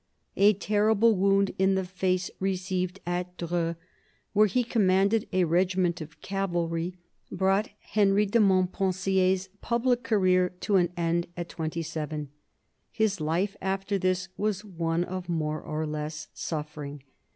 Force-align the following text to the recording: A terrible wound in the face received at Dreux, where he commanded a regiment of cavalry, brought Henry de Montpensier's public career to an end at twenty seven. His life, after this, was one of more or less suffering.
A 0.35 0.53
terrible 0.53 1.15
wound 1.15 1.53
in 1.59 1.75
the 1.75 1.85
face 1.85 2.31
received 2.39 2.99
at 3.05 3.37
Dreux, 3.37 3.75
where 4.33 4.47
he 4.47 4.63
commanded 4.63 5.27
a 5.31 5.43
regiment 5.43 6.01
of 6.01 6.19
cavalry, 6.21 6.95
brought 7.31 7.69
Henry 7.81 8.25
de 8.25 8.39
Montpensier's 8.39 9.49
public 9.61 10.01
career 10.01 10.49
to 10.61 10.77
an 10.77 10.89
end 10.97 11.27
at 11.37 11.49
twenty 11.49 11.83
seven. 11.83 12.29
His 12.91 13.21
life, 13.21 13.55
after 13.61 13.99
this, 13.99 14.29
was 14.37 14.65
one 14.65 15.03
of 15.03 15.29
more 15.29 15.61
or 15.61 15.85
less 15.85 16.29
suffering. 16.33 17.03